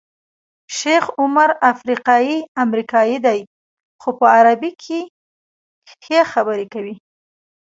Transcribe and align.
شیخ 0.77 1.03
عمر 1.21 1.49
افریقایی 1.71 2.37
امریکایی 2.63 3.17
دی 3.25 3.39
خو 4.01 4.09
په 4.19 4.25
عربي 4.37 4.71
کې 4.83 4.99
ښې 6.01 6.19
خبرې 6.31 6.65
کوي. 6.73 6.95